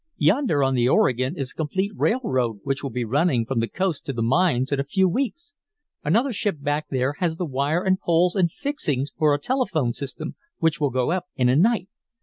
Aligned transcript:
Yonder 0.17 0.63
on 0.63 0.73
the 0.73 0.89
Oregon 0.89 1.37
is 1.37 1.51
a 1.51 1.53
complete 1.53 1.91
railroad, 1.95 2.59
which 2.63 2.81
will 2.81 2.89
be 2.89 3.05
running 3.05 3.45
from 3.45 3.59
the 3.59 3.67
coast 3.67 4.03
to 4.03 4.11
the 4.11 4.23
mines 4.23 4.71
in 4.71 4.79
a 4.79 4.83
few 4.83 5.07
weeks. 5.07 5.53
Another 6.03 6.33
ship 6.33 6.55
back 6.59 6.87
there 6.89 7.13
has 7.19 7.35
the 7.35 7.45
wire 7.45 7.83
and 7.83 7.99
poles 7.99 8.35
and 8.35 8.51
fixings 8.51 9.11
for 9.15 9.35
a 9.35 9.39
telephone 9.39 9.93
system, 9.93 10.33
which 10.57 10.81
will 10.81 10.89
go 10.89 11.11
up 11.11 11.25
in 11.35 11.49
a 11.49 11.55
night. 11.55 11.87